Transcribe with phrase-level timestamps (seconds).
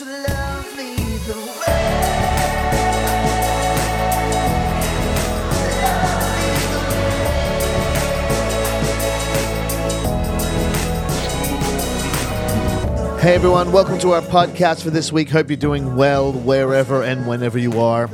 [0.00, 0.06] Hey
[13.34, 15.28] everyone, welcome to our podcast for this week.
[15.28, 18.08] Hope you're doing well wherever and whenever you are.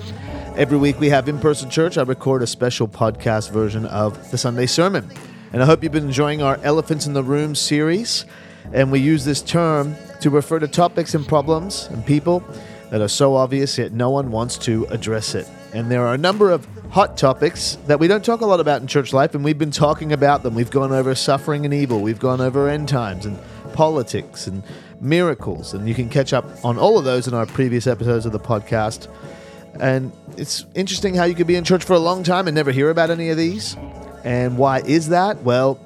[0.57, 1.97] Every week we have in person church.
[1.97, 5.09] I record a special podcast version of the Sunday sermon.
[5.53, 8.25] And I hope you've been enjoying our Elephants in the Room series.
[8.73, 12.43] And we use this term to refer to topics and problems and people
[12.91, 15.49] that are so obvious yet no one wants to address it.
[15.73, 18.81] And there are a number of hot topics that we don't talk a lot about
[18.81, 20.55] in church life, and we've been talking about them.
[20.55, 23.39] We've gone over suffering and evil, we've gone over end times and
[23.73, 24.63] politics and
[25.01, 25.75] miracles.
[25.75, 28.41] And you can catch up on all of those in our previous episodes of the
[28.41, 29.09] podcast.
[29.79, 32.73] And it's interesting how you could be in church for a long time and never
[32.73, 33.77] hear about any of these.
[34.25, 35.43] And why is that?
[35.43, 35.79] Well,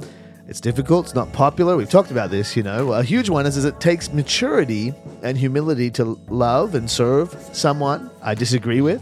[0.51, 1.77] it's difficult, it's not popular.
[1.77, 2.93] We've talked about this, you know.
[2.93, 4.93] A huge one is, is it takes maturity
[5.23, 9.01] and humility to love and serve someone I disagree with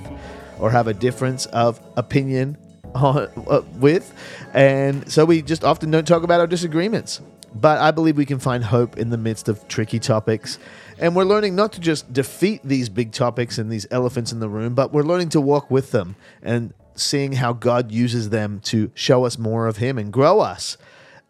[0.59, 2.59] or have a difference of opinion
[2.95, 4.13] on, uh, with.
[4.53, 7.23] And so we just often don't talk about our disagreements.
[7.55, 10.59] But I believe we can find hope in the midst of tricky topics.
[10.99, 14.51] And we're learning not to just defeat these big topics and these elephants in the
[14.51, 18.91] room, but we're learning to walk with them and seeing how God uses them to
[18.95, 20.77] show us more of Him and grow us.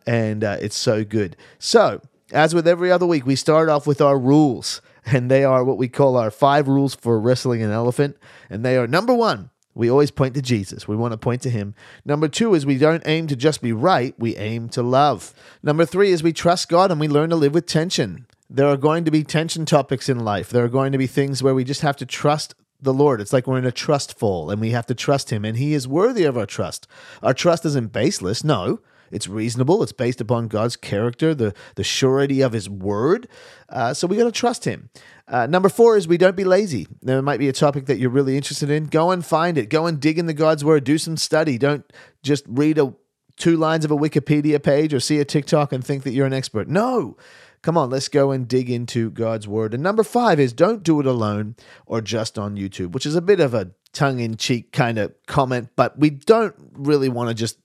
[0.09, 1.37] And uh, it's so good.
[1.59, 2.01] So,
[2.33, 4.81] as with every other week, we start off with our rules.
[5.05, 8.17] And they are what we call our five rules for wrestling an elephant.
[8.50, 10.89] And they are number one, we always point to Jesus.
[10.89, 11.75] We want to point to him.
[12.05, 15.33] Number two is we don't aim to just be right, we aim to love.
[15.62, 18.27] Number three is we trust God and we learn to live with tension.
[18.50, 20.50] There are going to be tension topics in life.
[20.50, 23.20] There are going to be things where we just have to trust the Lord.
[23.20, 25.75] It's like we're in a trust fall and we have to trust him, and he
[25.75, 26.87] is worthy of our trust.
[27.22, 28.81] Our trust isn't baseless, no.
[29.11, 29.83] It's reasonable.
[29.83, 33.28] It's based upon God's character, the, the surety of His word.
[33.69, 34.91] Uh, so we got to trust Him.
[35.27, 36.87] Uh, number four is we don't be lazy.
[37.03, 38.87] There might be a topic that you're really interested in.
[38.87, 39.69] Go and find it.
[39.69, 40.84] Go and dig into God's word.
[40.84, 41.59] Do some study.
[41.59, 41.84] Don't
[42.23, 42.95] just read a
[43.37, 46.32] two lines of a Wikipedia page or see a TikTok and think that you're an
[46.32, 46.69] expert.
[46.69, 47.16] No.
[47.62, 49.75] Come on, let's go and dig into God's word.
[49.75, 51.56] And number five is don't do it alone
[51.87, 55.12] or just on YouTube, which is a bit of a tongue in cheek kind of
[55.27, 57.59] comment, but we don't really want to just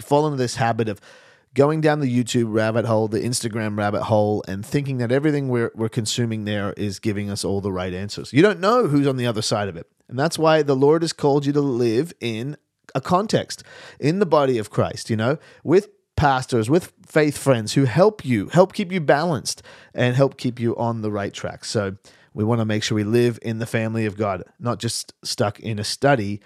[0.00, 1.00] fall into this habit of
[1.54, 5.72] going down the YouTube rabbit hole, the Instagram rabbit hole, and thinking that everything we're,
[5.74, 8.32] we're consuming there is giving us all the right answers.
[8.32, 9.86] You don't know who's on the other side of it.
[10.08, 12.56] And that's why the Lord has called you to live in
[12.94, 13.62] a context,
[13.98, 18.48] in the body of Christ, you know, with pastors, with faith friends who help you,
[18.48, 19.62] help keep you balanced,
[19.94, 21.64] and help keep you on the right track.
[21.64, 21.96] So
[22.34, 25.60] we want to make sure we live in the family of God, not just stuck
[25.60, 26.40] in a study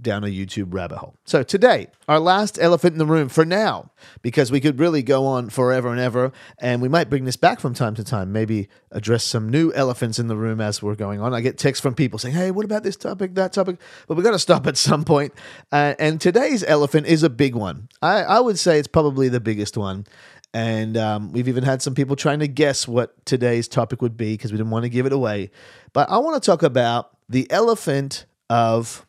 [0.00, 1.16] down a YouTube rabbit hole.
[1.24, 3.90] So today, our last elephant in the room for now,
[4.22, 7.60] because we could really go on forever and ever, and we might bring this back
[7.60, 11.20] from time to time, maybe address some new elephants in the room as we're going
[11.20, 11.34] on.
[11.34, 13.80] I get texts from people saying, hey, what about this topic, that topic?
[14.06, 15.32] But we've got to stop at some point.
[15.72, 17.88] Uh, and today's elephant is a big one.
[18.00, 20.06] I, I would say it's probably the biggest one.
[20.54, 24.32] And um, we've even had some people trying to guess what today's topic would be
[24.32, 25.50] because we didn't want to give it away.
[25.92, 29.06] But I want to talk about the elephant of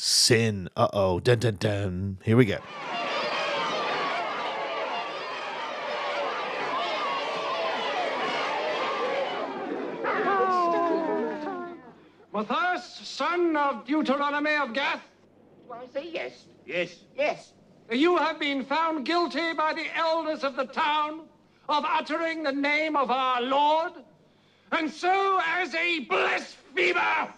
[0.00, 0.66] sin.
[0.76, 1.20] Uh oh.
[1.20, 2.18] Dun dun dun.
[2.24, 2.58] Here we go.
[12.32, 15.02] Matthias, son of Deuteronomy of Gath,
[15.66, 16.44] Do I say yes?
[16.64, 16.96] Yes.
[17.16, 17.52] Yes.
[17.90, 21.22] you have been found guilty by the elders of the town
[21.68, 23.92] of uttering the name of our Lord,
[24.72, 27.28] and so as a blasphemer,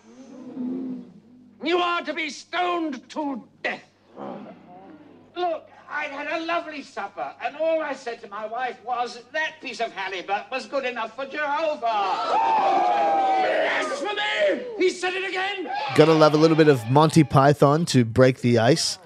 [1.64, 3.82] you are to be stoned to death.
[5.36, 9.60] Look, I'd had a lovely supper, and all I said to my wife was that
[9.60, 11.80] piece of halibut was good enough for Jehovah.
[13.42, 14.64] Blasphemy!
[14.78, 15.70] He said it again.
[15.94, 18.98] Gotta love a little bit of Monty Python to break the ice.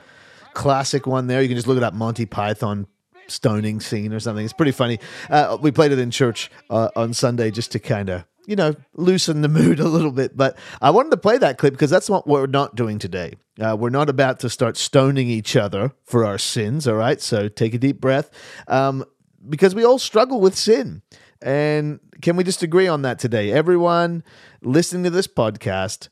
[0.55, 1.43] Classic one there.
[1.43, 2.87] You can just look at that Monty Python
[3.27, 4.45] stoning scene or something.
[4.45, 5.01] It's pretty funny.
[5.29, 8.75] Uh, we played it in church uh, on Sunday just to kind of, you know,
[8.95, 10.37] loosen the mood a little bit.
[10.37, 13.35] But I wanted to play that clip because that's what we're not doing today.
[13.61, 17.21] Uh, we're not about to start stoning each other for our sins, all right?
[17.21, 18.31] So take a deep breath
[18.69, 19.05] um,
[19.49, 21.03] because we all struggle with sin.
[21.43, 23.53] And can we just agree on that today?
[23.53, 24.23] Everyone
[24.63, 26.09] listening to this podcast,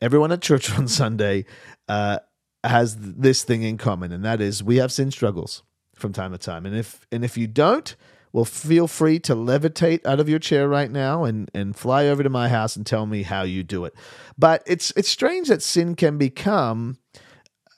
[0.00, 1.44] everyone at church on Sunday
[1.88, 2.18] uh,
[2.64, 5.62] has this thing in common, and that is we have sin struggles
[5.94, 6.66] from time to time.
[6.66, 7.94] And if and if you don't,
[8.32, 12.22] well, feel free to levitate out of your chair right now and and fly over
[12.22, 13.94] to my house and tell me how you do it.
[14.36, 16.98] But it's it's strange that sin can become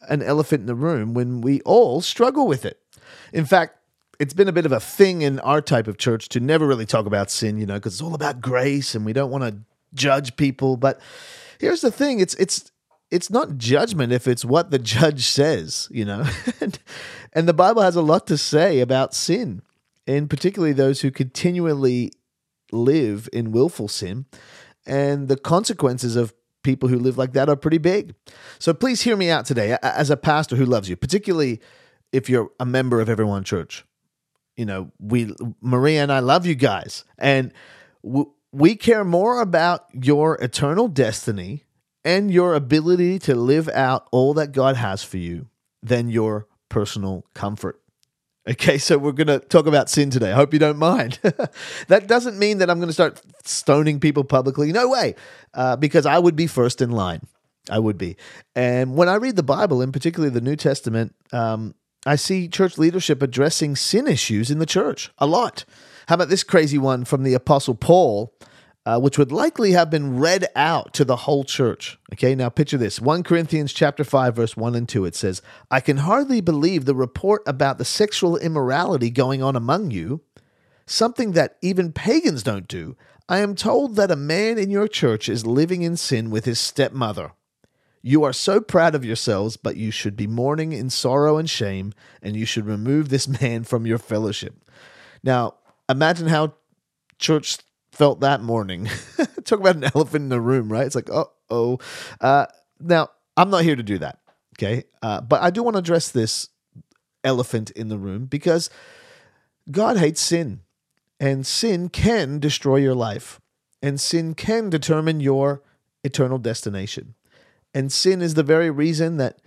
[0.08, 2.80] an elephant in the room when we all struggle with it.
[3.32, 3.76] In fact,
[4.18, 6.86] it's been a bit of a thing in our type of church to never really
[6.86, 9.60] talk about sin, you know, because it's all about grace and we don't want to
[9.94, 10.76] judge people.
[10.76, 11.00] But
[11.58, 12.70] here's the thing: it's it's
[13.10, 16.24] it's not judgment if it's what the judge says, you know.
[16.60, 16.78] and,
[17.32, 19.62] and the Bible has a lot to say about sin,
[20.10, 22.10] and particularly those who continually
[22.72, 24.26] live in willful sin,
[24.84, 26.34] and the consequences of
[26.64, 28.14] people who live like that are pretty big.
[28.58, 31.60] So please hear me out today as a pastor who loves you, particularly
[32.12, 33.84] if you're a member of Everyone Church.
[34.56, 37.52] You know, we Maria and I love you guys, and
[38.04, 41.66] w- we care more about your eternal destiny
[42.04, 45.46] and your ability to live out all that God has for you
[45.84, 47.80] than your personal comfort.
[48.50, 50.32] Okay, so we're going to talk about sin today.
[50.32, 51.20] I hope you don't mind.
[51.86, 54.72] that doesn't mean that I'm going to start stoning people publicly.
[54.72, 55.14] No way,
[55.54, 57.20] uh, because I would be first in line.
[57.70, 58.16] I would be.
[58.56, 62.76] And when I read the Bible, and particularly the New Testament, um, I see church
[62.76, 65.64] leadership addressing sin issues in the church a lot.
[66.08, 68.34] How about this crazy one from the Apostle Paul?
[68.86, 71.98] Uh, which would likely have been read out to the whole church.
[72.12, 75.80] Okay, now picture this 1 Corinthians chapter 5 verse 1 and 2 it says, "I
[75.80, 80.22] can hardly believe the report about the sexual immorality going on among you,
[80.86, 82.96] something that even pagans don't do.
[83.28, 86.58] I am told that a man in your church is living in sin with his
[86.58, 87.32] stepmother."
[88.02, 91.92] You are so proud of yourselves, but you should be mourning in sorrow and shame,
[92.22, 94.54] and you should remove this man from your fellowship.
[95.22, 95.56] Now,
[95.88, 96.54] imagine how
[97.18, 97.58] church
[98.00, 98.88] felt that morning.
[99.44, 100.86] Talk about an elephant in the room, right?
[100.86, 101.78] It's like, uh oh.
[102.18, 102.46] Uh,
[102.80, 104.20] now, I'm not here to do that,
[104.56, 104.84] okay?
[105.02, 106.48] Uh, but I do want to address this
[107.24, 108.70] elephant in the room because
[109.70, 110.60] God hates sin,
[111.20, 113.38] and sin can destroy your life,
[113.82, 115.62] and sin can determine your
[116.02, 117.16] eternal destination.
[117.74, 119.42] And sin is the very reason that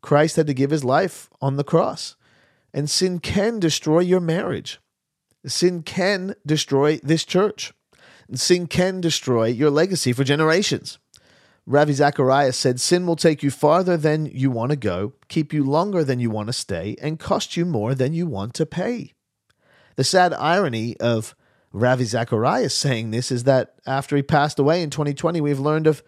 [0.00, 2.16] Christ had to give his life on the cross.
[2.74, 4.80] And sin can destroy your marriage.
[5.46, 7.72] Sin can destroy this church.
[8.34, 10.98] Sin can destroy your legacy for generations.
[11.66, 15.64] Ravi Zacharias said, Sin will take you farther than you want to go, keep you
[15.64, 19.14] longer than you want to stay, and cost you more than you want to pay.
[19.96, 21.34] The sad irony of
[21.72, 26.02] Ravi Zacharias saying this is that after he passed away in 2020, we've learned of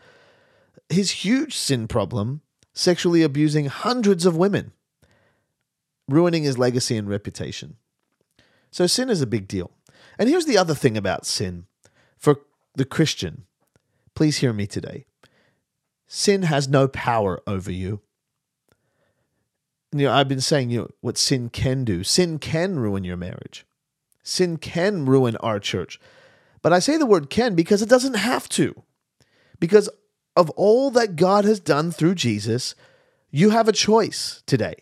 [0.88, 2.42] his huge sin problem,
[2.72, 4.72] sexually abusing hundreds of women,
[6.08, 7.76] ruining his legacy and reputation.
[8.70, 9.72] So sin is a big deal.
[10.18, 11.66] And here's the other thing about sin
[12.74, 13.44] the Christian.
[14.14, 15.04] Please hear me today.
[16.06, 18.00] Sin has no power over you.
[19.92, 22.04] You know, I've been saying, you know, what sin can do.
[22.04, 23.64] Sin can ruin your marriage.
[24.22, 25.98] Sin can ruin our church.
[26.62, 28.82] But I say the word can because it doesn't have to.
[29.60, 29.88] Because
[30.36, 32.74] of all that God has done through Jesus,
[33.30, 34.74] you have a choice today.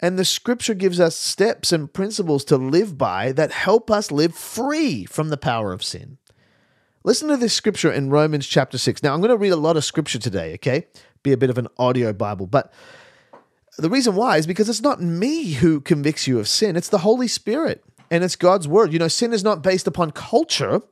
[0.00, 4.34] And the scripture gives us steps and principles to live by that help us live
[4.34, 6.18] free from the power of sin.
[7.06, 9.00] Listen to this scripture in Romans chapter 6.
[9.00, 10.88] Now, I'm going to read a lot of scripture today, okay?
[11.22, 12.48] Be a bit of an audio Bible.
[12.48, 12.72] But
[13.78, 16.98] the reason why is because it's not me who convicts you of sin, it's the
[16.98, 18.92] Holy Spirit and it's God's word.
[18.92, 20.82] You know, sin is not based upon culture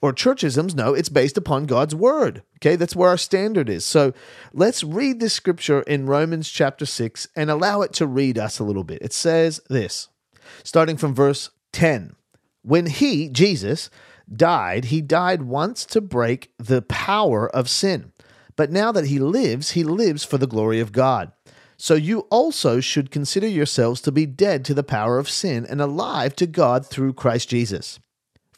[0.00, 0.76] or churchisms.
[0.76, 2.44] No, it's based upon God's word.
[2.58, 3.84] Okay, that's where our standard is.
[3.84, 4.12] So
[4.52, 8.64] let's read this scripture in Romans chapter 6 and allow it to read us a
[8.64, 9.02] little bit.
[9.02, 10.06] It says this,
[10.62, 12.14] starting from verse 10
[12.62, 13.90] When he, Jesus,
[14.32, 18.12] died, he died once to break the power of sin.
[18.56, 21.32] But now that he lives, he lives for the glory of God.
[21.76, 25.80] So you also should consider yourselves to be dead to the power of sin and
[25.80, 27.98] alive to God through Christ Jesus.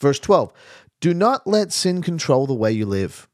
[0.01, 0.53] Verse 12
[1.01, 3.29] Do not let sin control the way you live.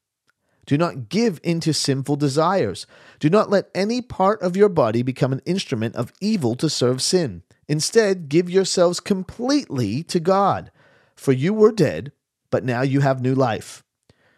[0.65, 2.87] Do not give into sinful desires.
[3.19, 7.03] Do not let any part of your body become an instrument of evil to serve
[7.03, 7.43] sin.
[7.67, 10.71] Instead, give yourselves completely to God.
[11.17, 12.13] For you were dead,
[12.53, 13.83] but now you have new life.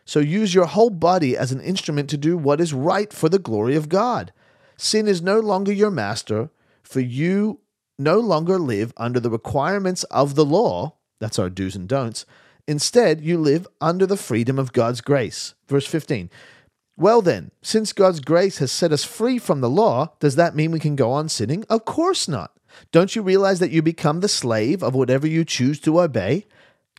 [0.06, 3.38] So use your whole body as an instrument to do what is right for the
[3.38, 4.32] glory of God.
[4.78, 6.48] Sin is no longer your master,
[6.82, 7.60] for you
[7.98, 10.94] no longer live under the requirements of the law.
[11.20, 12.24] That's our do's and don'ts.
[12.66, 15.54] Instead, you live under the freedom of God's grace.
[15.68, 16.30] Verse 15.
[16.96, 20.70] Well, then, since God's grace has set us free from the law, does that mean
[20.70, 21.64] we can go on sinning?
[21.68, 22.52] Of course not.
[22.92, 26.46] Don't you realize that you become the slave of whatever you choose to obey?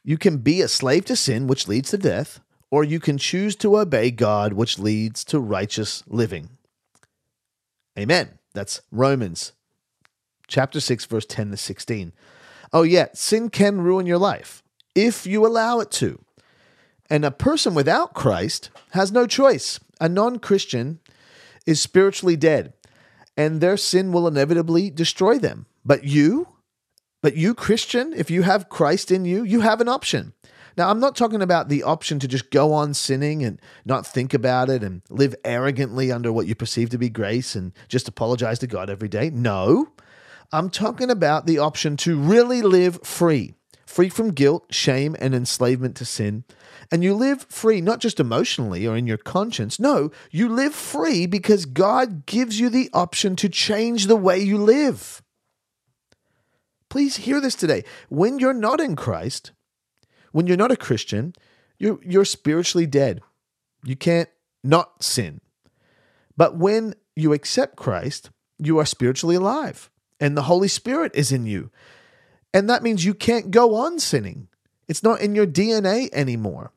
[0.08, 3.56] You can be a slave to sin, which leads to death, or you can choose
[3.58, 6.50] to obey God, which leads to righteous living.
[7.98, 8.38] Amen.
[8.54, 9.54] That's Romans
[10.48, 12.14] chapter 6, verse 10 to 16.
[12.72, 14.62] Oh, yeah, sin can ruin your life
[14.94, 16.24] if you allow it to.
[17.10, 19.80] And a person without Christ has no choice.
[20.00, 21.00] A non Christian
[21.66, 22.74] is spiritually dead,
[23.36, 25.66] and their sin will inevitably destroy them.
[25.84, 26.48] But you,
[27.26, 30.34] but you, Christian, if you have Christ in you, you have an option.
[30.78, 34.32] Now, I'm not talking about the option to just go on sinning and not think
[34.36, 38.60] about it and live arrogantly under what you perceive to be grace and just apologize
[38.60, 39.32] to God every day.
[39.32, 39.88] No,
[40.52, 43.56] I'm talking about the option to really live free,
[43.88, 46.44] free from guilt, shame, and enslavement to sin.
[46.92, 49.80] And you live free, not just emotionally or in your conscience.
[49.80, 54.60] No, you live free because God gives you the option to change the way you
[54.60, 55.24] live.
[56.96, 57.84] Please hear this today.
[58.08, 59.52] When you're not in Christ,
[60.32, 61.34] when you're not a Christian,
[61.78, 63.20] you're, you're spiritually dead.
[63.84, 64.30] You can't
[64.64, 65.42] not sin.
[66.38, 71.46] But when you accept Christ, you are spiritually alive and the Holy Spirit is in
[71.46, 71.70] you.
[72.54, 74.48] And that means you can't go on sinning.
[74.88, 76.72] It's not in your DNA anymore.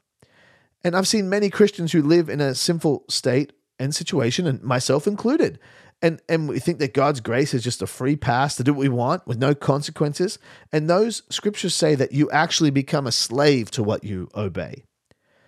[0.82, 5.06] And I've seen many Christians who live in a sinful state and situation, and myself
[5.06, 5.60] included.
[6.00, 8.81] And, and we think that God's grace is just a free pass to do what
[8.81, 10.38] we want with no consequences.
[10.73, 14.85] And those scriptures say that you actually become a slave to what you obey.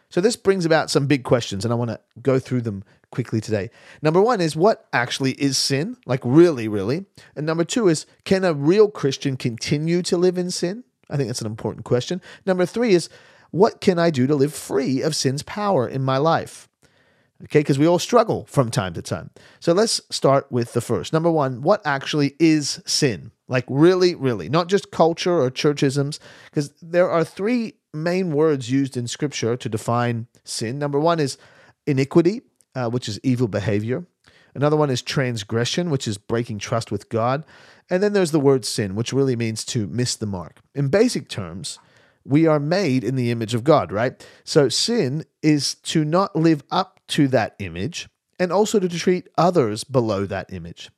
[0.09, 3.41] So this brings about some big questions, and I want to go through them quickly
[3.41, 3.71] today.
[4.03, 5.97] Number one is what actually is sin?
[6.05, 7.07] Like, really, really?
[7.37, 10.83] And number two is can a real Christian continue to live in sin?
[11.09, 12.21] I think that's an important question.
[12.45, 13.09] Number three is
[13.53, 16.69] what can I do to live free of sin's power in my life?
[17.45, 19.31] Okay, because we all struggle from time to time.
[19.61, 21.13] So let's start with the first.
[21.13, 23.33] Number one, what actually is sin?
[23.49, 26.19] Like, really, really, not just culture or churchisms,
[26.51, 30.79] because there are three main words used in scripture to define sin.
[30.79, 31.39] Number one is
[31.87, 32.43] iniquity,
[32.75, 34.05] uh, which is evil behavior.
[34.55, 37.45] Another one is transgression, which is breaking trust with God.
[37.89, 40.61] And then there's the word sin, which really means to miss the mark.
[40.75, 41.79] In basic terms,
[42.25, 44.25] we are made in the image of God, right?
[44.45, 49.85] So sin is to not live up to that image and also to treat others
[49.85, 50.91] below that image.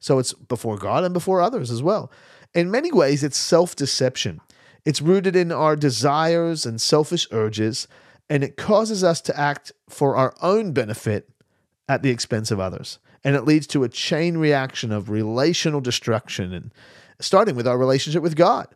[0.00, 2.10] So it's before God and before others as well.
[2.54, 4.40] In many ways, it's self deception.
[4.84, 7.88] It's rooted in our desires and selfish urges,
[8.28, 11.30] and it causes us to act for our own benefit
[11.88, 12.98] at the expense of others.
[13.24, 16.72] And it leads to a chain reaction of relational destruction and
[17.18, 18.68] starting with our relationship with God.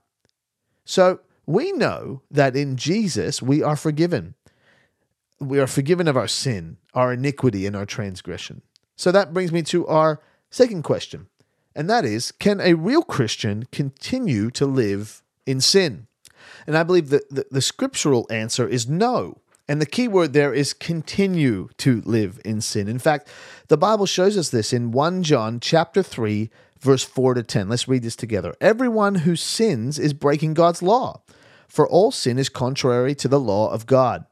[0.86, 4.34] So we know that in Jesus we are forgiven.
[5.40, 8.62] We are forgiven of our sin, our iniquity, and our transgression.
[8.96, 11.28] So that brings me to our second question,
[11.74, 16.06] and that is can a real Christian continue to live in sin?
[16.66, 19.38] And I believe that the, the scriptural answer is no.
[19.70, 22.88] And the key word there is continue to live in sin.
[22.88, 23.28] In fact,
[23.68, 27.68] the Bible shows us this in 1 John chapter 3 verse 4 to 10.
[27.68, 28.54] Let's read this together.
[28.60, 31.22] Everyone who sins is breaking God's law,
[31.66, 34.24] for all sin is contrary to the law of God.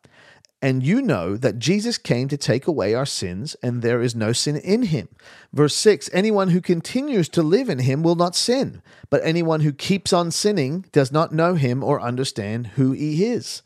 [0.67, 4.33] And you know that Jesus came to take away our sins, and there is no
[4.33, 5.09] sin in him.
[5.53, 9.73] Verse 6 Anyone who continues to live in him will not sin, but anyone who
[9.73, 13.63] keeps on sinning does not know him or understand who he is.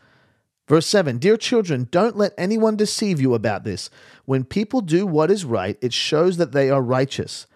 [0.69, 3.89] Verse 7 Dear children, don't let anyone deceive you about this.
[4.27, 7.47] When people do what is right, it shows that they are righteous,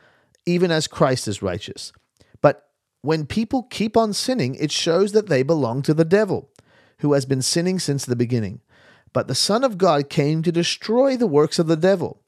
[0.47, 1.93] even as Christ is righteous.
[2.41, 2.67] But
[3.03, 6.49] when people keep on sinning, it shows that they belong to the devil,
[7.01, 8.63] who has been sinning since the beginning.
[9.15, 12.21] But the Son of God came to destroy the works of the devil.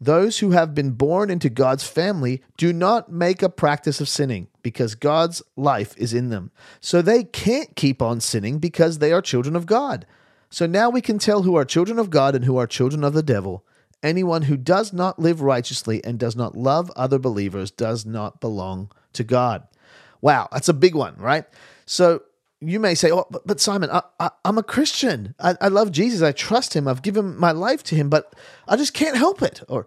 [0.00, 4.46] Those who have been born into God's family do not make a practice of sinning
[4.62, 6.52] because God's life is in them.
[6.80, 10.06] So they can't keep on sinning because they are children of God.
[10.48, 13.12] So now we can tell who are children of God and who are children of
[13.12, 13.64] the devil.
[14.00, 18.92] Anyone who does not live righteously and does not love other believers does not belong
[19.14, 19.66] to God.
[20.20, 21.44] Wow, that's a big one, right?
[21.84, 22.22] So
[22.60, 25.34] you may say, "Oh, but, but Simon, I, I, I'm a Christian.
[25.38, 26.22] I, I love Jesus.
[26.22, 26.88] I trust Him.
[26.88, 28.34] I've given my life to Him, but
[28.66, 29.86] I just can't help it." Or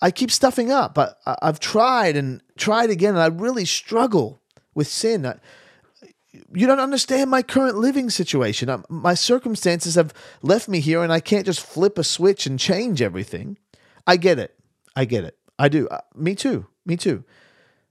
[0.00, 0.94] I keep stuffing up.
[0.94, 4.40] But I, I've tried and tried again, and I really struggle
[4.74, 5.26] with sin.
[5.26, 5.38] I,
[6.52, 8.68] you don't understand my current living situation.
[8.68, 12.58] Um, my circumstances have left me here, and I can't just flip a switch and
[12.58, 13.58] change everything.
[14.06, 14.54] I get it.
[14.96, 15.36] I get it.
[15.58, 15.88] I do.
[15.88, 16.66] Uh, me too.
[16.86, 17.24] Me too.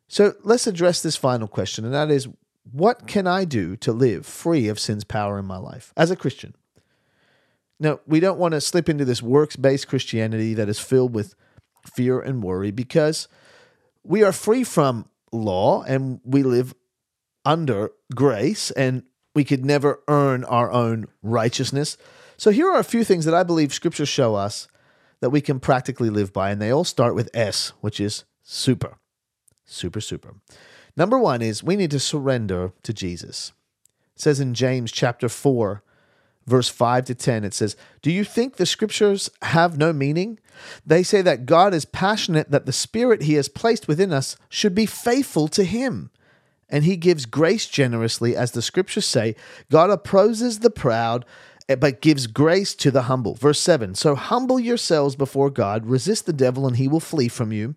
[0.07, 2.27] So let's address this final question, and that is
[2.71, 6.15] what can I do to live free of sin's power in my life as a
[6.15, 6.55] Christian?
[7.79, 11.35] Now, we don't want to slip into this works based Christianity that is filled with
[11.85, 13.27] fear and worry because
[14.03, 16.73] we are free from law and we live
[17.45, 19.03] under grace and
[19.35, 21.97] we could never earn our own righteousness.
[22.37, 24.67] So, here are a few things that I believe scriptures show us
[25.19, 28.97] that we can practically live by, and they all start with S, which is super.
[29.65, 30.35] Super, super.
[30.97, 33.53] Number one is we need to surrender to Jesus.
[34.15, 35.83] It says in James chapter 4,
[36.47, 40.39] verse 5 to 10, it says, Do you think the scriptures have no meaning?
[40.85, 44.73] They say that God is passionate that the spirit he has placed within us should
[44.73, 46.09] be faithful to him.
[46.69, 49.35] and he gives grace generously, as the scriptures say.
[49.71, 51.23] God opposes the proud,
[51.69, 53.35] eh, but gives grace to the humble.
[53.35, 57.53] Verse 7 So humble yourselves before God, resist the devil, and he will flee from
[57.53, 57.75] you.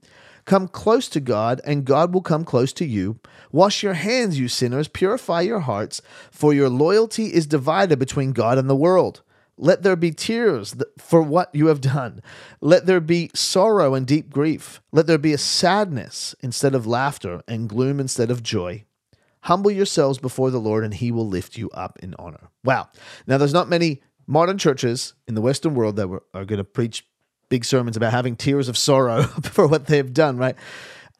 [0.51, 3.21] Come close to God, and God will come close to you.
[3.53, 6.03] Wash your hands, you sinners, purify your hearts,
[6.33, 9.23] for your loyalty is divided between God and the world.
[9.57, 12.21] Let there be tears for what you have done.
[12.61, 14.83] Let there be sorrow and deep grief.
[14.91, 18.87] Let there be a sadness instead of laughter, and gloom instead of joy.
[19.43, 22.49] Humble yourselves before the Lord, and he will lift you up in honor.
[22.65, 22.89] Wow.
[23.25, 27.07] Now, there's not many modern churches in the Western world that are going to preach
[27.51, 30.57] big sermons about having tears of sorrow for what they've done, right?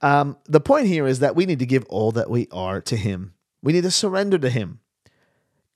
[0.01, 2.97] Um, the point here is that we need to give all that we are to
[2.97, 4.81] him, we need to surrender to him.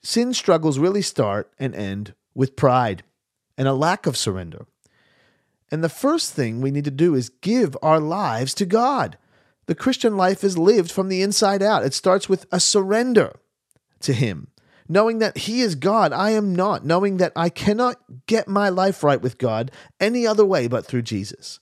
[0.02, 3.02] Sin struggles really start and end with pride
[3.56, 4.66] and a lack of surrender.
[5.70, 9.16] And the first thing we need to do is give our lives to God.
[9.66, 11.84] The Christian life is lived from the inside out.
[11.84, 13.37] It starts with a surrender
[14.00, 14.49] to Him,
[14.88, 19.03] knowing that He is God, I am not, knowing that I cannot get my life
[19.03, 21.61] right with God any other way but through Jesus.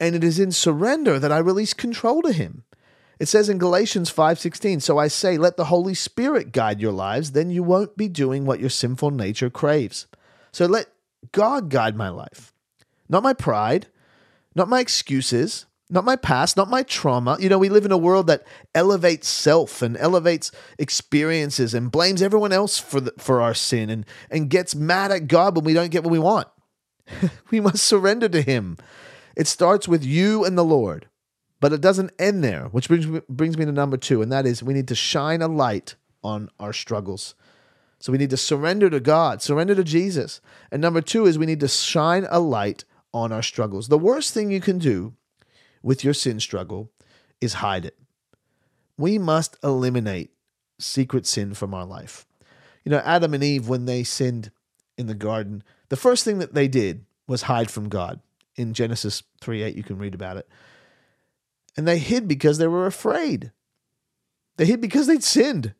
[0.00, 2.64] And it is in surrender that I release control to Him.
[3.18, 7.32] It says in Galatians 5:16, "So I say, let the Holy Spirit guide your lives,
[7.32, 10.06] then you won't be doing what your sinful nature craves."
[10.52, 10.88] So let
[11.32, 12.52] God guide my life.
[13.08, 13.86] Not my pride,
[14.54, 17.36] not my excuses, not my past, not my trauma.
[17.38, 22.22] You know, we live in a world that elevates self and elevates experiences and blames
[22.22, 25.74] everyone else for the, for our sin and and gets mad at God when we
[25.74, 26.48] don't get what we want.
[27.50, 28.78] we must surrender to him.
[29.36, 31.08] It starts with you and the Lord.
[31.60, 34.46] But it doesn't end there, which brings me, brings me to number 2 and that
[34.46, 37.34] is we need to shine a light on our struggles.
[37.98, 40.40] So we need to surrender to God, surrender to Jesus.
[40.70, 43.88] And number 2 is we need to shine a light on our struggles.
[43.88, 45.14] The worst thing you can do
[45.84, 46.90] with your sin struggle
[47.40, 47.96] is hide it.
[48.96, 50.30] We must eliminate
[50.80, 52.26] secret sin from our life.
[52.84, 54.50] You know, Adam and Eve, when they sinned
[54.96, 58.20] in the garden, the first thing that they did was hide from God.
[58.56, 60.48] In Genesis 3 8, you can read about it.
[61.76, 63.52] And they hid because they were afraid.
[64.56, 65.74] They hid because they'd sinned,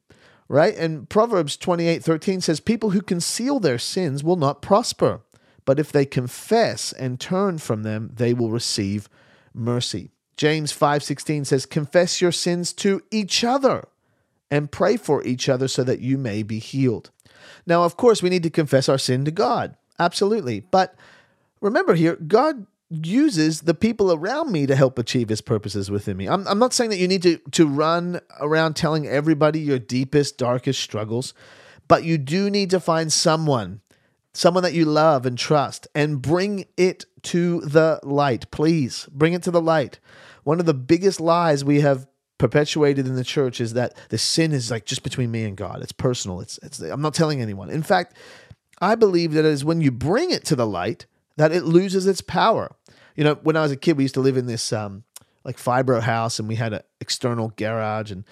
[0.48, 0.76] right?
[0.76, 5.22] And Proverbs 28 13 says, People who conceal their sins will not prosper,
[5.64, 9.08] but if they confess and turn from them, they will receive
[9.54, 10.10] mercy.
[10.36, 13.88] James 5:16 says confess your sins to each other
[14.50, 17.10] and pray for each other so that you may be healed.
[17.66, 19.76] Now, of course, we need to confess our sin to God.
[19.98, 20.60] Absolutely.
[20.60, 20.94] But
[21.60, 26.28] remember here, God uses the people around me to help achieve his purposes within me.
[26.28, 30.38] I'm, I'm not saying that you need to, to run around telling everybody your deepest,
[30.38, 31.34] darkest struggles,
[31.88, 33.80] but you do need to find someone,
[34.34, 38.50] someone that you love and trust, and bring it to the light.
[38.50, 40.00] Please bring it to the light.
[40.42, 44.52] One of the biggest lies we have perpetuated in the church is that the sin
[44.52, 45.80] is like just between me and God.
[45.82, 46.40] It's personal.
[46.40, 47.70] It's, it's I'm not telling anyone.
[47.70, 48.16] In fact,
[48.80, 52.06] I believe that it is when you bring it to the light that it loses
[52.06, 52.74] its power.
[53.16, 55.04] You know, when I was a kid, we used to live in this um,
[55.44, 58.24] like fibro house, and we had an external garage and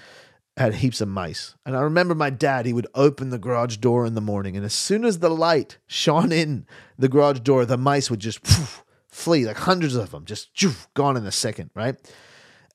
[0.56, 1.54] had heaps of mice.
[1.64, 4.64] And I remember my dad; he would open the garage door in the morning, and
[4.64, 6.66] as soon as the light shone in
[6.98, 10.88] the garage door, the mice would just poof, flee, like hundreds of them, just poof,
[10.94, 11.96] gone in a second, right?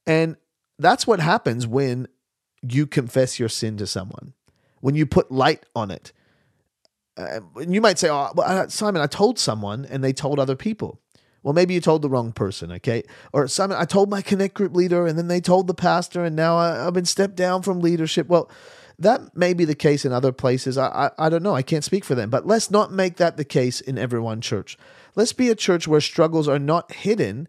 [0.06, 0.38] And
[0.80, 2.08] that's what happens when
[2.62, 4.34] you confess your sin to someone,
[4.82, 6.14] when you put light on it.
[7.16, 10.40] Uh, and you might say, "Oh, well, uh, Simon, I told someone, and they told
[10.40, 11.02] other people."
[11.48, 13.04] Well, maybe you told the wrong person, okay?
[13.32, 16.36] Or Simon, I told my connect group leader, and then they told the pastor, and
[16.36, 18.28] now I, have been stepped down from leadership.
[18.28, 18.52] Well,
[19.00, 20.78] that may be the case in other places.
[20.78, 21.56] I, I I don't know.
[21.56, 24.78] I can't speak for them, but let's not make that the case in Everyone Church.
[25.16, 27.48] Let's be a church where struggles are not hidden,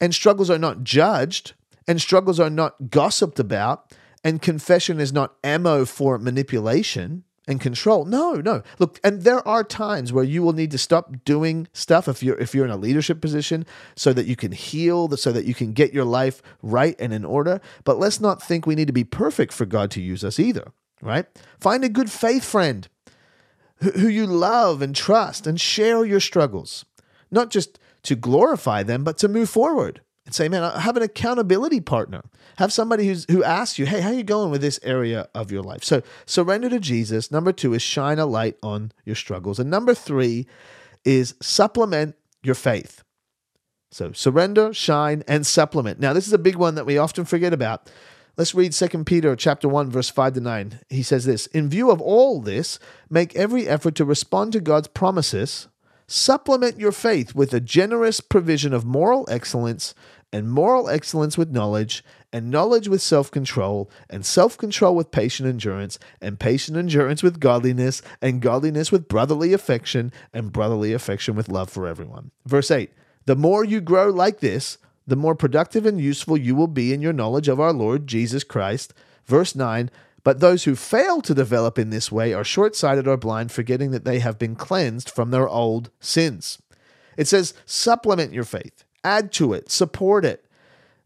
[0.00, 1.52] and struggles are not judged,
[1.86, 8.04] and struggles are not gossiped about, and confession is not ammo for manipulation and control.
[8.04, 8.62] No, no.
[8.78, 12.38] Look, and there are times where you will need to stop doing stuff if you're
[12.38, 15.72] if you're in a leadership position so that you can heal, so that you can
[15.72, 17.60] get your life right and in order.
[17.84, 20.72] But let's not think we need to be perfect for God to use us either,
[21.00, 21.26] right?
[21.58, 22.88] Find a good faith friend
[23.80, 26.84] who, you love and trust and share your struggles.
[27.30, 30.00] Not just to glorify them, but to move forward
[30.32, 32.22] and say, man, have an accountability partner.
[32.56, 35.52] Have somebody who's who asks you, hey, how are you going with this area of
[35.52, 35.84] your life?
[35.84, 37.30] So surrender to Jesus.
[37.30, 39.58] Number two is shine a light on your struggles.
[39.58, 40.46] And number three
[41.04, 43.04] is supplement your faith.
[43.90, 46.00] So surrender, shine, and supplement.
[46.00, 47.90] Now, this is a big one that we often forget about.
[48.38, 50.80] Let's read 2 Peter chapter 1 verse 5 to 9.
[50.88, 52.78] He says this, "In view of all this,
[53.10, 55.68] make every effort to respond to God's promises
[56.14, 59.94] Supplement your faith with a generous provision of moral excellence,
[60.32, 65.48] and moral excellence with knowledge, and knowledge with self control, and self control with patient
[65.48, 71.48] endurance, and patient endurance with godliness, and godliness with brotherly affection, and brotherly affection with
[71.48, 72.30] love for everyone.
[72.46, 72.90] Verse 8
[73.26, 77.02] The more you grow like this, the more productive and useful you will be in
[77.02, 78.94] your knowledge of our Lord Jesus Christ.
[79.26, 79.90] Verse 9
[80.24, 83.90] But those who fail to develop in this way are short sighted or blind, forgetting
[83.90, 86.58] that they have been cleansed from their old sins.
[87.16, 90.44] It says, supplement your faith, add to it, support it.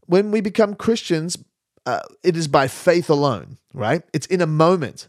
[0.07, 1.39] When we become Christians,
[1.85, 4.03] uh, it is by faith alone, right?
[4.13, 5.09] It's in a moment.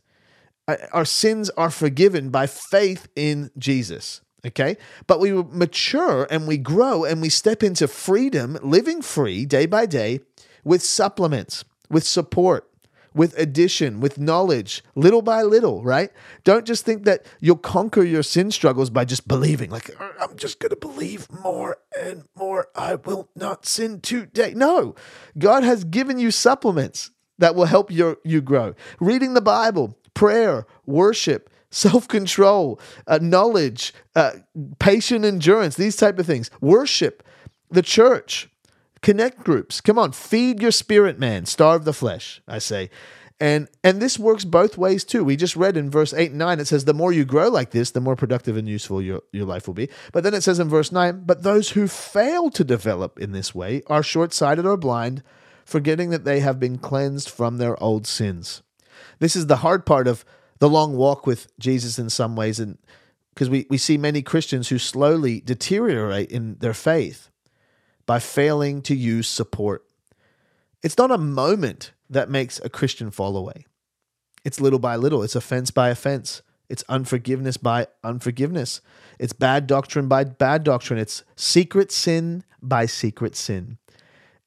[0.67, 4.21] Uh, Our sins are forgiven by faith in Jesus.
[4.45, 4.77] Okay.
[5.07, 9.85] But we mature and we grow and we step into freedom, living free day by
[9.85, 10.21] day
[10.63, 12.69] with supplements, with support,
[13.17, 16.11] with addition, with knowledge, little by little, right?
[16.43, 20.37] Don't just think that you'll conquer your sin struggles by just believing, like, "Uh, I'm
[20.37, 22.67] just going to believe more and more.
[22.75, 24.53] I will not sin today.
[24.55, 24.95] No,
[25.37, 28.75] God has given you supplements that will help your, you grow.
[28.99, 34.31] Reading the Bible, prayer, worship, self control, uh, knowledge, uh,
[34.79, 36.49] patient endurance, these type of things.
[36.61, 37.23] Worship,
[37.69, 38.49] the church,
[39.07, 39.79] connect groups.
[39.79, 41.45] Come on, feed your spirit, man.
[41.45, 42.89] Starve the flesh, I say.
[43.39, 45.23] And and this works both ways too.
[45.23, 47.71] We just read in verse 8 and 9, it says, the more you grow like
[47.71, 49.87] this, the more productive and useful your, your life will be.
[50.11, 53.55] But then it says in verse 9, but those who fail to develop in this
[53.55, 55.23] way are short sighted or blind,
[55.63, 58.61] forgetting that they have been cleansed from their old sins.
[59.19, 60.25] This is the hard part of
[60.59, 62.77] the long walk with Jesus in some ways, and
[63.33, 67.29] because we, we see many Christians who slowly deteriorate in their faith
[68.07, 69.85] by failing to use support.
[70.81, 73.65] It's not a moment that makes a Christian fall away.
[74.43, 75.21] It's little by little.
[75.21, 76.41] It's offense by offense.
[76.69, 78.81] It's unforgiveness by unforgiveness.
[79.19, 80.99] It's bad doctrine by bad doctrine.
[80.99, 83.77] It's secret sin by secret sin.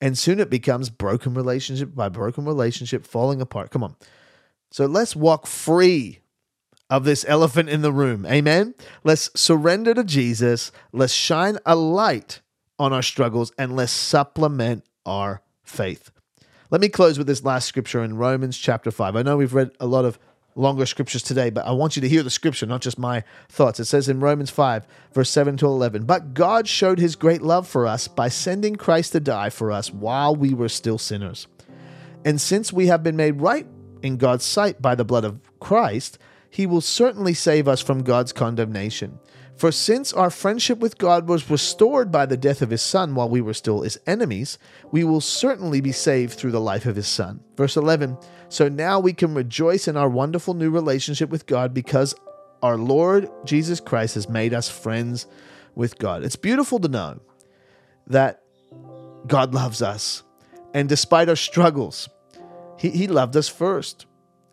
[0.01, 3.71] And soon it becomes broken relationship by broken relationship falling apart.
[3.71, 3.97] Come on.
[4.71, 6.21] So let's walk free
[6.89, 8.25] of this elephant in the room.
[8.27, 8.75] Amen.
[9.05, 10.73] Let's surrender to Jesus.
[10.93, 12.41] Let's shine a light
[12.81, 16.11] on our struggles and let's supplement our faith.
[16.71, 19.17] Let me close with this last scripture in Romans chapter 5.
[19.17, 20.19] I know we've read a lot of
[20.55, 23.81] longer scriptures today, but I want you to hear the scripture, not just my thoughts.
[23.81, 27.69] It says in Romans 5, verse 7 to 11 But God showed his great love
[27.69, 31.47] for us by sending Christ to die for us while we were still sinners.
[32.25, 33.67] And since we have been made right
[34.03, 38.33] in God's sight by the blood of Christ, he will certainly save us from God's
[38.33, 39.19] condemnation.
[39.61, 43.29] For since our friendship with God was restored by the death of his Son while
[43.29, 44.59] we were still his enemies,
[44.91, 47.41] we will certainly be saved through the life of his Son.
[47.59, 48.17] Verse 11
[48.49, 52.15] So now we can rejoice in our wonderful new relationship with God because
[52.63, 55.27] our Lord Jesus Christ has made us friends
[55.75, 56.25] with God.
[56.25, 57.21] It's beautiful to know
[58.07, 58.43] that
[59.27, 60.23] God loves us.
[60.73, 62.09] And despite our struggles,
[62.79, 64.07] he, he loved us first.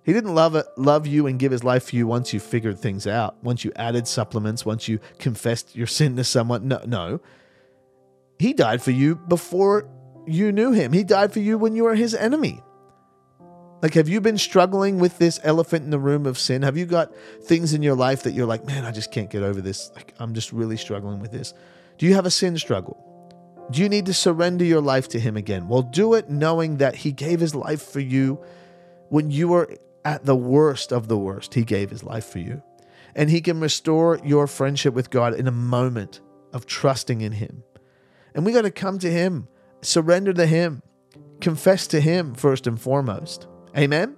[0.07, 2.79] He didn't love it, love you and give his life for you once you figured
[2.79, 6.69] things out, once you added supplements, once you confessed your sin to someone.
[6.69, 7.19] No, no.
[8.39, 9.89] He died for you before
[10.25, 10.93] you knew him.
[10.93, 12.63] He died for you when you were his enemy.
[13.81, 16.61] Like, have you been struggling with this elephant in the room of sin?
[16.61, 19.43] Have you got things in your life that you're like, man, I just can't get
[19.43, 19.91] over this?
[19.93, 21.53] Like, I'm just really struggling with this.
[21.97, 22.95] Do you have a sin struggle?
[23.71, 25.67] Do you need to surrender your life to Him again?
[25.67, 28.41] Well, do it knowing that He gave His life for you
[29.09, 29.69] when you were
[30.07, 31.53] at the worst of the worst.
[31.53, 32.63] He gave His life for you.
[33.13, 36.21] And He can restore your friendship with God in a moment
[36.53, 37.63] of trusting in Him.
[38.33, 39.49] And we got to come to Him,
[39.81, 40.81] surrender to Him,
[41.41, 43.47] confess to Him first and foremost.
[43.77, 44.15] Amen?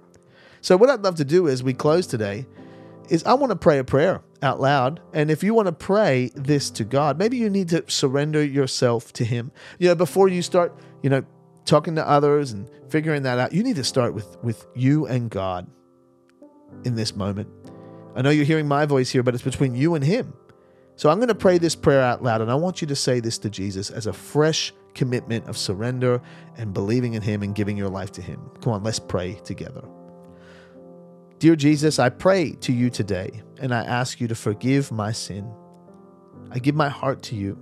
[0.60, 2.46] So, what I'd love to do as we close today
[3.08, 5.00] is I want to pray a prayer out loud.
[5.12, 9.12] And if you want to pray this to God, maybe you need to surrender yourself
[9.14, 9.50] to Him.
[9.80, 10.72] You know, before you start,
[11.02, 11.24] you know,
[11.64, 15.28] talking to others and figuring that out, you need to start with with you and
[15.28, 15.68] God
[16.84, 17.48] in this moment.
[18.14, 20.32] I know you're hearing my voice here, but it's between you and Him.
[20.96, 23.20] So I'm going to pray this prayer out loud, and I want you to say
[23.20, 26.20] this to Jesus as a fresh commitment of surrender
[26.56, 28.40] and believing in Him and giving your life to Him.
[28.60, 29.82] Come on, let's pray together.
[31.38, 35.50] Dear Jesus, I pray to you today and I ask you to forgive my sin.
[36.50, 37.58] I give my heart to you.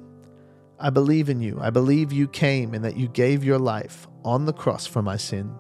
[0.81, 1.59] I believe in you.
[1.61, 5.17] I believe you came and that you gave your life on the cross for my
[5.17, 5.55] sin.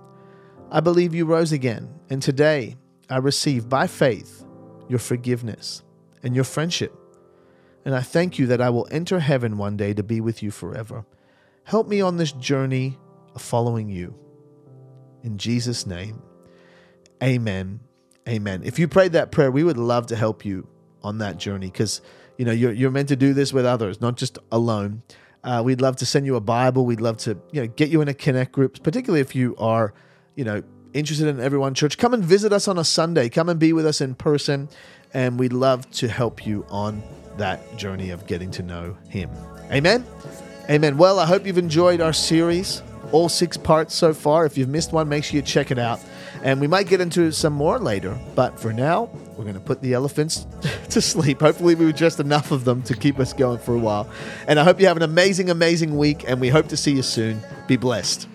[0.70, 2.76] I believe you rose again, and today
[3.10, 4.44] I receive by faith
[4.88, 5.82] your forgiveness
[6.22, 6.94] and your friendship.
[7.84, 10.50] And I thank you that I will enter heaven one day to be with you
[10.50, 11.06] forever.
[11.64, 12.98] Help me on this journey
[13.34, 14.14] of following you.
[15.22, 16.22] In Jesus' name,
[17.22, 17.80] amen.
[18.28, 18.62] Amen.
[18.64, 20.68] If you prayed that prayer, we would love to help you
[21.02, 22.02] on that journey because
[22.36, 25.02] you know you're, you're meant to do this with others, not just alone.
[25.42, 26.84] Uh, we'd love to send you a Bible.
[26.84, 29.94] We'd love to you know get you in a connect group, particularly if you are
[30.34, 30.62] you know
[30.94, 31.98] interested in Everyone Church.
[31.98, 33.28] Come and visit us on a Sunday.
[33.28, 34.68] Come and be with us in person,
[35.14, 37.02] and we'd love to help you on
[37.36, 39.30] that journey of getting to know Him.
[39.70, 40.04] Amen.
[40.70, 40.98] Amen.
[40.98, 44.44] Well, I hope you've enjoyed our series, all six parts so far.
[44.44, 46.00] If you've missed one, make sure you check it out.
[46.42, 48.18] And we might get into some more later.
[48.34, 50.46] But for now, we're going to put the elephants
[50.90, 51.40] to sleep.
[51.40, 54.08] Hopefully, we were just enough of them to keep us going for a while.
[54.46, 56.24] And I hope you have an amazing, amazing week.
[56.28, 57.40] And we hope to see you soon.
[57.66, 58.28] Be blessed.